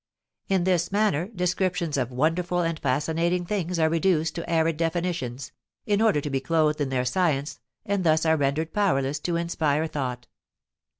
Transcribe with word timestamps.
In 0.47 0.63
this 0.63 0.91
manner 0.91 1.27
descriptions 1.27 1.95
of 1.95 2.09
wonderful 2.11 2.61
and 2.61 2.79
fascinating 2.79 3.45
things 3.45 3.77
are 3.77 3.87
reduced 3.87 4.33
to 4.33 4.49
arid 4.49 4.75
definitions, 4.77 5.51
in 5.85 6.01
order 6.01 6.19
to 6.19 6.29
be 6.31 6.39
clothed 6.39 6.81
in 6.81 6.89
their 6.89 7.05
science, 7.05 7.59
and 7.85 8.03
thus 8.03 8.25
are 8.25 8.35
rendered 8.35 8.73
powerless 8.73 9.19
to 9.19 9.35
inspire 9.35 9.85
thought. 9.85 10.25